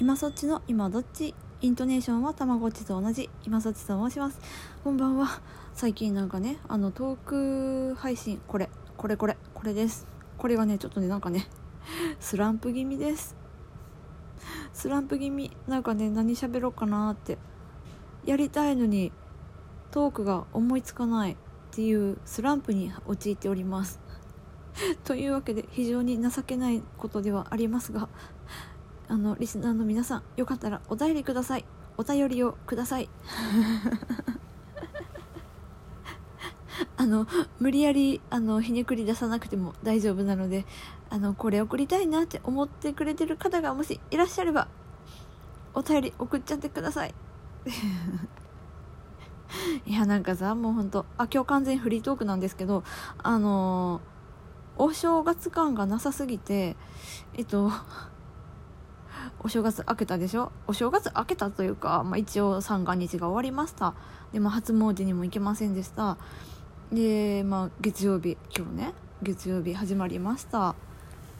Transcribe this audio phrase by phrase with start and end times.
[0.00, 1.34] 今そっちの今どっち？
[1.60, 3.28] イントネーションはたまごっちと同じ。
[3.44, 4.40] 今そっちと申します。
[4.82, 5.42] こんばんは。
[5.74, 8.40] 最近なんかねあのトーク配信。
[8.48, 8.70] これ。
[8.96, 9.36] これこれ。
[9.52, 10.06] これです。
[10.38, 11.48] これがねちょっとねなんかね
[12.18, 13.36] スランプ気味です。
[14.72, 15.50] スランプ気味。
[15.68, 17.36] なんかね何喋ろうかなって。
[18.24, 19.12] やりたいのに
[19.90, 21.36] トークが思いつかないっ
[21.72, 24.00] ていうスランプに陥っております。
[25.04, 28.08] というわけで非常に情けないことではありますが
[29.10, 31.64] あのリスナーの皆さんよかったらお便りください。
[31.96, 33.10] お便りをください。
[36.96, 37.26] あの
[37.58, 40.64] 無理やりあのひねくり出さなくても大丈夫なので
[41.10, 44.68] あのこれ送りたいなって思ってくれてる方がもしいらっしゃれば
[45.74, 47.14] お便り送っちゃってください。
[49.86, 52.84] いやなんかさもうほんとあ今日完全フリートークなんですけど
[53.18, 56.76] あのー、お正月感がなさすぎて
[57.34, 57.72] えっと
[59.40, 60.52] お正月明けたでしょ？
[60.66, 63.94] お正月明けたというか、まあ、一応三が日が終わりました。
[64.32, 66.18] でも初詣にも行けませんでした。
[66.92, 70.74] でまあ月曜日今日ね月曜日始まりました。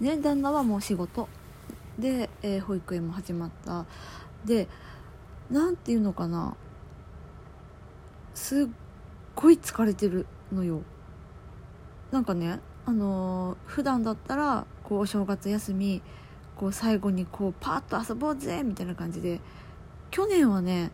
[0.00, 1.28] ね旦那はもう仕事。
[1.98, 3.86] で、えー、保育園も始まった。
[4.44, 4.68] で
[5.50, 6.54] 何て言うのかな。
[8.34, 8.66] すっ
[9.34, 10.82] ごい疲れてるのよ。
[12.10, 16.02] なんかねあのー、普段だったらこうお正月休み
[16.56, 19.40] こう最後にこうパッと遊ぼうぜみたいな感じで
[20.10, 20.90] 去年はね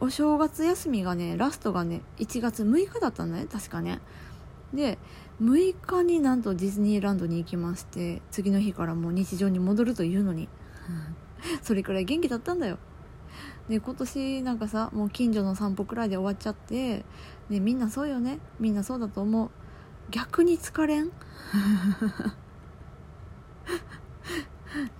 [0.00, 4.00] お正月休みがねラストがね1月6日だったんだね確かね。
[4.74, 4.98] で
[5.40, 10.48] 6日になんとディズニーランドに行きまして次の日からもう日常に戻るというのに。
[11.62, 12.78] それくらい元気だったんだよ。
[13.68, 17.04] で今年なんかさもう近所の散歩くらいで終わっちゃって
[17.50, 18.38] ねみんなそうよね。
[18.60, 19.50] みんなそうだと思う。
[20.10, 21.10] 逆に疲れん？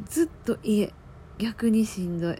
[0.08, 0.92] ずっと家
[1.38, 2.36] 逆にしんどい。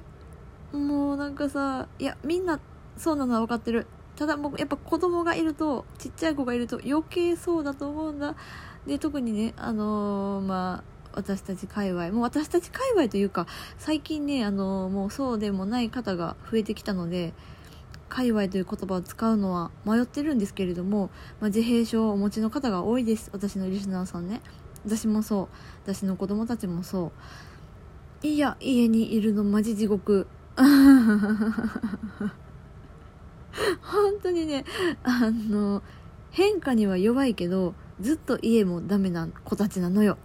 [0.72, 2.60] もうなんかさいやみんな
[2.96, 3.86] そうなのは分かってる。
[4.16, 8.34] ただもうやっぱ子供がいるとちっちゃい子がいると余計そうだと思うんだ。
[8.86, 10.84] で特にねあのー、まあ
[11.14, 12.10] 私たち界隈。
[12.10, 13.46] もう私たち界隈というか
[13.78, 17.34] 最近ねあのー、もうそうでもない方が増えてきたので
[18.08, 23.30] 界隈という言葉を使うのは迷ってるんですけれども、まあ、自閉症をお持ちの方が多いです。
[23.32, 24.40] 私のリスナーさんね。
[24.86, 25.48] 私もそう。
[25.82, 27.10] 私の子供たちもそ
[28.22, 28.26] う。
[28.26, 30.28] いや家にいるのマジ地獄。
[30.56, 30.64] 本
[34.22, 34.64] 当にね
[35.02, 35.82] あの
[36.30, 40.16] 変化には弱いけどずっと家もダメな子たちなのよ。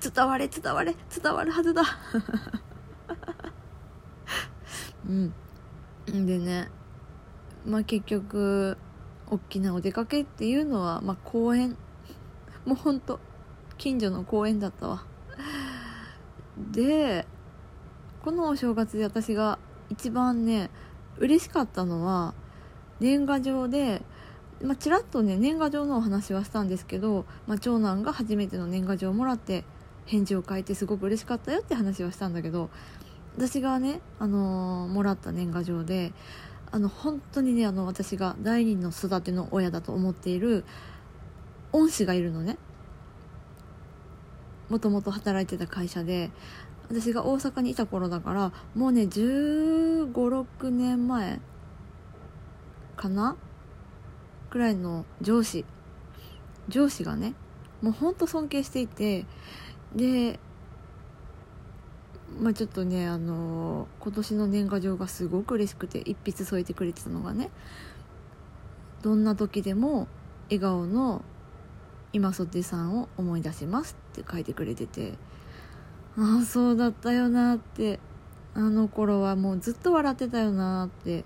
[0.00, 1.82] 伝われ伝われ伝わるはずだ。
[5.08, 5.32] うん。
[6.26, 6.68] でね
[7.64, 8.76] まあ結局
[9.30, 11.78] 大きなお出かけっていうのはまあ公園。
[12.66, 13.18] もうほんと
[13.84, 15.04] 近所の公園だったわ。
[16.72, 17.26] で
[18.22, 19.58] このお正月で私が
[19.90, 20.70] 一番ね
[21.18, 22.32] 嬉しかったのは
[23.00, 24.00] 年賀状で、
[24.62, 29.64] まあ、ちらっとね年賀状のお話はしたんですけど、まあ、長男が初めての年賀状をもらって
[30.06, 32.70] 返事を書いてすごく嬉しかったよって話はしたんだけど
[33.36, 36.14] 私がね、あのー、もらった年賀状で
[36.70, 40.64] あの本当にねあの私が第二の育ての親だと思っている
[41.72, 42.56] 恩師がいるのね。
[44.68, 46.30] もともと働いてた会社で
[46.88, 51.40] 私が大阪にいた頃だからもうね1 5 6年前
[52.96, 53.36] かな？
[54.50, 55.64] くらいの上司。
[56.68, 57.34] 上司がね
[57.82, 59.26] もうほんと尊敬していて
[59.94, 60.38] で
[62.40, 67.50] まあちょっとねあのー、今年の年賀状がすごく嬉しくて一筆添えてくれてたのがね
[69.02, 70.08] どんな時でも
[70.48, 71.22] 笑顔の
[72.14, 75.14] 今そってさんを思い出しますって書いてくれてて
[76.16, 77.98] ああそうだったよなって
[78.54, 81.24] あの頃はもうずっと笑ってたよなって。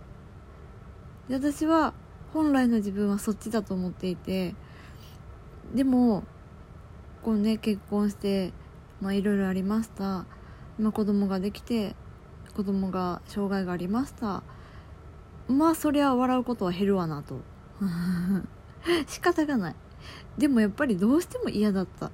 [1.29, 1.93] で私は
[2.33, 4.55] 本来の自分はそっちだと思っていて
[5.75, 6.25] でも
[7.23, 8.55] こうね結婚して
[9.03, 10.25] まあいろいろありました。
[10.79, 11.95] 今子供ができて
[12.57, 14.43] 子供が障害がありました。
[15.49, 17.41] まあそりゃ笑うことは減るわなと。
[19.07, 19.77] 仕方がない。
[20.37, 22.11] でもやっぱりどうしても嫌だった。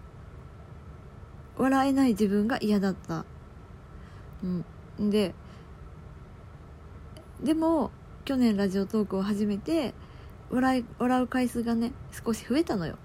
[1.56, 3.24] 笑えない自分が嫌だった。
[4.42, 4.46] う
[5.02, 5.10] ん。
[5.10, 5.34] で
[7.42, 7.90] でも
[8.24, 9.92] 去年ラジオトークを始めて
[10.50, 12.96] 笑い笑う回数がね少し増えたのよ。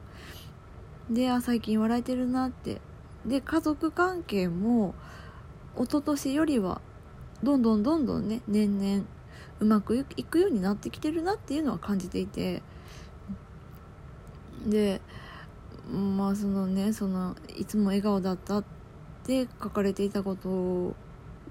[1.10, 2.81] であ最近笑えてるなって。
[3.26, 4.96] で家族関係も
[5.76, 6.80] 一昨年よりは
[7.44, 9.06] どんどんどんどんね年々
[9.60, 12.64] うまくいくようになってきてるなっていうのは感じていて。
[14.66, 15.02] で
[15.92, 18.64] まあそのねそのいつも笑顔だったっ
[19.24, 20.96] て書かれていたこと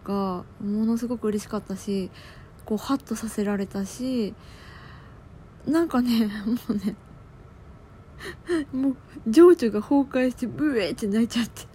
[0.05, 2.10] かものすごく嬉しかったし
[2.64, 4.34] こうハッとさせられたし
[5.66, 6.96] なんかねもうね
[8.72, 8.96] もう
[9.28, 11.66] 情緒が崩壊してブエーって泣いちゃって。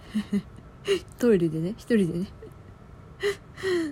[1.18, 2.28] トイレでね一人でね。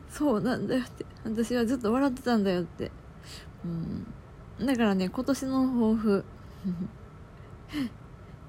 [0.10, 1.06] そうなんだよって。
[1.24, 2.92] 私はずっと笑ってたんだよって。
[4.60, 4.66] うん。
[4.66, 6.26] だからね今年の抱負。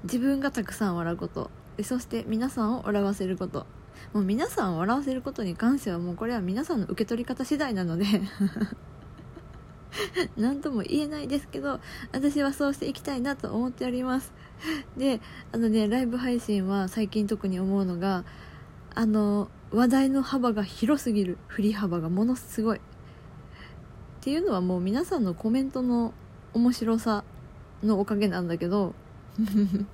[0.05, 1.51] 自分がたくさん笑うこと。
[1.83, 3.67] そして皆さんを笑わせること。
[4.13, 8.07] もう皆さんを笑わせることに関してはもうこれは皆さんの受け取り方次第なので。
[10.37, 11.79] 何とも言えないですけど
[12.13, 14.33] 私はそうしていきたいなと思っております。
[14.97, 15.21] で
[15.53, 18.25] あのねライブ配信は最近特に思うのが
[18.95, 21.39] あの話題の幅が広すぎる。
[21.47, 22.79] 振り幅がものすごい。
[22.79, 22.81] っ
[24.21, 26.15] ていうのはもう皆さんのコメントの
[26.55, 27.25] 面白さ
[27.83, 28.95] のおかげなんだけど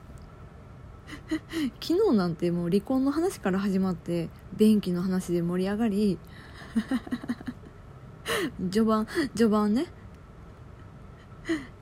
[1.80, 6.18] 昨日なんてもう離婚の話から始まって便器の話で盛り上がり
[8.70, 9.86] 序盤序盤ね。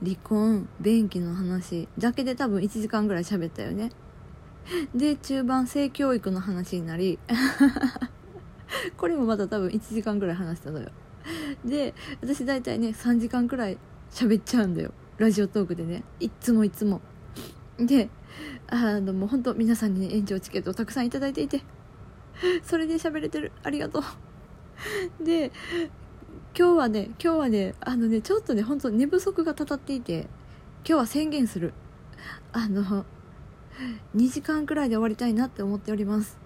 [0.01, 1.89] 離婚便器の話。
[1.97, 3.91] だけで多分1時間ぐらい喋ったよね。
[4.93, 7.19] で中盤性教育の話になり
[8.97, 10.89] これもまた多分1時間ぐらい話したのよ。
[11.65, 13.77] で私大体ね3時間くらい
[14.11, 14.93] 喋っちゃうんだよ。
[15.17, 16.03] ラジオトークでね。
[16.19, 17.01] いっつもいっつも。
[17.79, 18.09] で
[18.67, 21.61] あのもう本当皆さんにね延長チケットをたくさんいただいていて
[22.63, 23.51] それで喋れてる。
[23.63, 25.23] ありがとう。
[25.23, 25.51] で
[26.57, 30.27] 今日はね今日はねあのねちょっとね本当寝不足がたたっていて今
[30.85, 31.73] 日は宣言する。
[32.51, 33.05] あの
[34.15, 36.37] 2時間くらいで終わりたいなって思っております。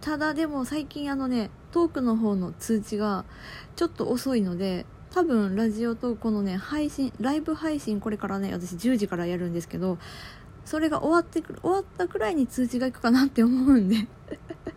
[0.00, 3.24] ただでも最近あのねトークの方の通知が
[3.76, 9.98] ちょっと遅いので多分ラジオトークのね配信ライブ配信これからね私10時からやるんですけど
[10.64, 14.06] それが終わってくる終わったくらいに通知がいくかなって思うんで。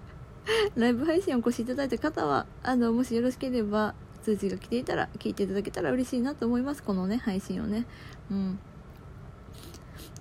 [0.76, 7.86] ライブ配信お越しいただいた方はあのもしよろしければ通知が来ていたら聞いていただけたら嬉しいなと思いますこのね配信をね。
[8.32, 8.60] うん。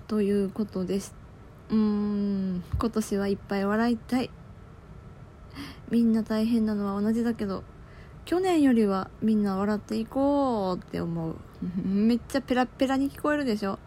[0.09, 1.15] ということです
[1.71, 2.65] うーん。
[2.79, 4.31] 今年はいっぱい笑いたい。
[5.91, 7.63] みんな大変なのは同じだけど
[8.25, 11.37] 去年よりはみんな笑っていこうって思う。
[11.87, 13.79] めっちゃペラペラに聞こえるでしょ。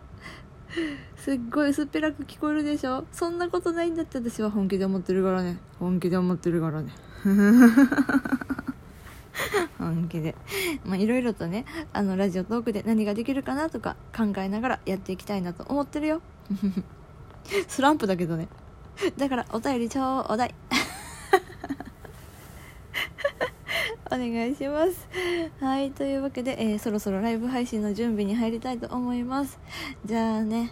[1.18, 3.06] すっごい薄っぺらく聞こえるでしょ？
[3.12, 5.58] そんなことないんだって私は本気で思ってるからね。
[5.80, 6.92] 本気で思ってるからね。
[9.78, 10.36] 本気で。
[10.86, 16.22] まあいろいろとねあのラジオトークで何ができるかなとか考えながらやっていきたいなと思ってるよ。
[17.68, 18.48] スランプだけどね。
[19.18, 20.54] だからお便りちょうだい
[24.09, 25.08] お願いします。
[25.60, 29.60] はいというわけで、えー、そろそろライブ配信の準備に入りたいと思います。
[30.06, 30.72] じゃあね。